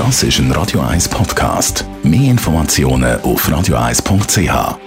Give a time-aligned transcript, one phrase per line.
[0.00, 1.84] Das ist ein Radio 1 Podcast.
[2.02, 4.78] Mehr Informationen auf radio1.ch.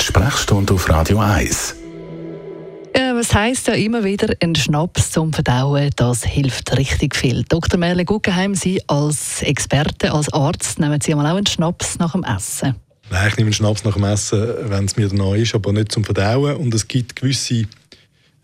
[0.00, 1.76] Die Sprechstunde auf Radio 1.
[2.92, 7.44] Äh, was heisst ja immer wieder, ein Schnaps zum Verdauen, das hilft richtig viel.
[7.44, 7.78] Dr.
[7.78, 12.24] Merle Guggenheim, Sie als Experte, als Arzt, nehmen Sie einmal auch einen Schnaps nach dem
[12.24, 12.74] Essen?
[13.10, 15.92] Nein, ich nehme einen Schnaps nach dem Essen, wenn es mir neu ist, aber nicht
[15.92, 16.56] zum Verdauen.
[16.56, 17.66] Und es gibt gewisse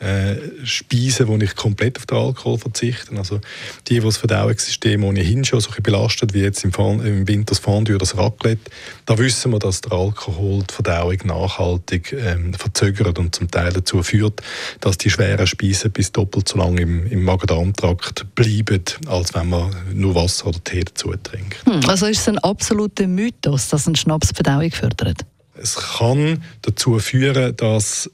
[0.01, 3.17] äh, Speisen, wo ich komplett auf den Alkohol verzichte.
[3.17, 3.41] Also
[3.87, 7.95] die, die das Verdauungssystem ohnehin schon so belastet, wie jetzt im, im Winter das Fondue
[7.95, 8.71] oder das Raclette,
[9.07, 14.03] da wissen wir, dass der Alkohol die Verdauung nachhaltig ähm, verzögert und zum Teil dazu
[14.03, 14.41] führt,
[14.81, 19.75] dass die schweren Speisen bis doppelt so lange im, im Magen-Darm-Trakt bleiben, als wenn man
[19.93, 21.65] nur Wasser oder Tee dazu trinkt.
[21.67, 25.27] Hm, also ist es ein absoluter Mythos, dass ein Schnaps die Verdauung fördert?
[25.55, 28.11] Es kann dazu führen, dass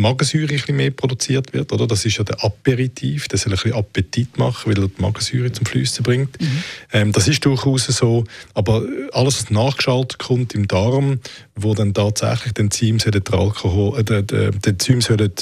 [0.00, 1.72] Magensäure ein bisschen mehr produziert wird.
[1.72, 1.86] Oder?
[1.86, 5.52] Das ist ja der Aperitif, der soll ein bisschen Appetit machen, weil er die Magensäure
[5.52, 6.40] zum Flüssen bringt.
[6.40, 6.62] Mhm.
[6.92, 11.20] Ähm, das ist durchaus so, aber alles, was nachgeschaltet kommt im Darm,
[11.54, 15.32] wo dann tatsächlich die Enzyme den Alkohol, äh, die Enzyme sollen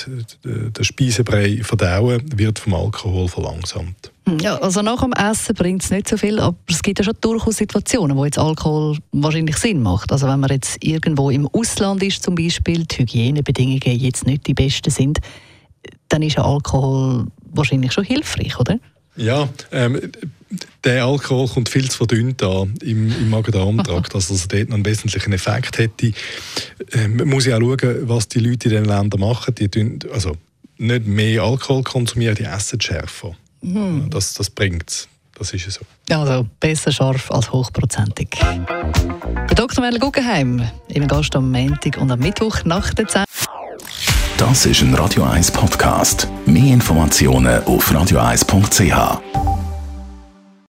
[0.44, 4.10] den Speisebrei verdauen, wird vom Alkohol verlangsamt.
[4.28, 7.04] Hm, ja, also nach dem Essen bringt es nicht so viel, aber es gibt ja
[7.04, 10.10] schon durchaus Situationen, wo jetzt Alkohol wahrscheinlich Sinn macht.
[10.10, 14.54] Also wenn man jetzt irgendwo im Ausland ist zum Beispiel, die Hygienebedingungen jetzt nicht die
[14.54, 15.20] besten sind,
[16.08, 18.78] dann ist ja Alkohol wahrscheinlich schon hilfreich, oder?
[19.16, 20.00] Ja, ähm,
[20.84, 24.84] der Alkohol kommt viel zu verdünnt an im, im Magen-Darm-Trakt, also dass er dort einen
[24.84, 26.12] wesentlichen Effekt hätte.
[26.92, 29.54] Ähm, man muss ja auch schauen, was die Leute in den Ländern machen.
[29.54, 30.36] Die tun, also
[30.78, 33.36] nicht mehr Alkohol konsumieren, die essen schärfer.
[33.60, 34.10] Mhm.
[34.10, 35.08] Das, das bringt es.
[35.38, 35.80] Das ist so.
[36.14, 38.30] Also besser scharf als hochprozentig.
[38.30, 39.82] Der Dr.
[39.82, 43.26] Merle Guggenheim, im Gast am Montag und am Mittwoch nach der Zeit.
[44.38, 46.28] Das ist ein Radio 1 Podcast.
[46.46, 49.45] Mehr Informationen auf radio1.ch.